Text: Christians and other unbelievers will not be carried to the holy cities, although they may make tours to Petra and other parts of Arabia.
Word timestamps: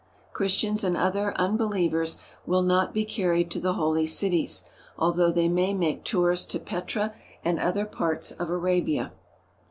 Christians 0.33 0.83
and 0.83 0.97
other 0.97 1.31
unbelievers 1.35 2.17
will 2.47 2.63
not 2.63 2.91
be 2.91 3.05
carried 3.05 3.51
to 3.51 3.59
the 3.59 3.73
holy 3.73 4.07
cities, 4.07 4.63
although 4.97 5.31
they 5.31 5.47
may 5.47 5.75
make 5.75 6.03
tours 6.03 6.43
to 6.47 6.57
Petra 6.57 7.13
and 7.45 7.59
other 7.59 7.85
parts 7.85 8.31
of 8.31 8.49
Arabia. 8.49 9.11